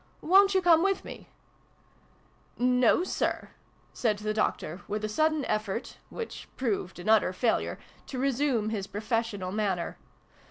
"Wo'n't 0.23 0.55
you 0.55 0.63
come 0.63 0.81
with 0.81 1.05
me?"" 1.05 1.29
No, 2.57 3.03
Sir!" 3.03 3.49
said 3.93 4.17
the 4.17 4.33
Doctor, 4.33 4.81
with 4.87 5.05
a 5.05 5.07
sudden 5.07 5.45
effort 5.45 5.97
which 6.09 6.47
proved 6.57 6.97
an 6.97 7.07
utter 7.07 7.31
failure 7.33 7.77
to 8.07 8.17
resume 8.17 8.69
his 8.71 8.87
professional 8.87 9.51
manner. 9.51 9.99